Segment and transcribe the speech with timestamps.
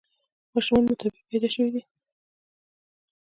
[0.53, 1.81] ماشومان مو طبیعي پیدا شوي دي؟